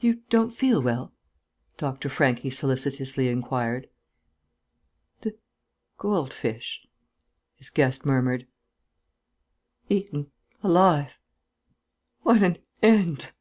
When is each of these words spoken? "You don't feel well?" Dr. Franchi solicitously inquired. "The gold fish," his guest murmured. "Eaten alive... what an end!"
"You 0.00 0.16
don't 0.28 0.50
feel 0.52 0.82
well?" 0.82 1.14
Dr. 1.78 2.10
Franchi 2.10 2.50
solicitously 2.50 3.28
inquired. 3.28 3.88
"The 5.22 5.34
gold 5.96 6.34
fish," 6.34 6.86
his 7.54 7.70
guest 7.70 8.04
murmured. 8.04 8.46
"Eaten 9.88 10.30
alive... 10.62 11.12
what 12.20 12.42
an 12.42 12.58
end!" 12.82 13.32